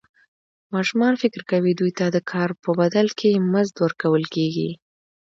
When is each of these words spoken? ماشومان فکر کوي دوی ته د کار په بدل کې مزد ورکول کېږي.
ماشومان 0.73 1.13
فکر 1.23 1.41
کوي 1.51 1.71
دوی 1.79 1.91
ته 1.97 2.05
د 2.15 2.17
کار 2.31 2.49
په 2.63 2.69
بدل 2.79 3.07
کې 3.19 3.29
مزد 3.51 3.75
ورکول 3.83 4.23
کېږي. 4.35 4.69